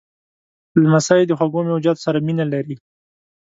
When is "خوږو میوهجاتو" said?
1.37-2.03